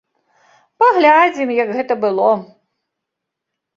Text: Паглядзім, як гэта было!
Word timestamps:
Паглядзім, 0.83 1.49
як 1.63 1.69
гэта 1.77 1.93
было! 2.07 2.31